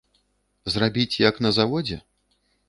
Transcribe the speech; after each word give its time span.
Зрабіць 0.75 1.19
як 1.29 1.35
на 1.47 1.53
заводзе? 1.59 1.99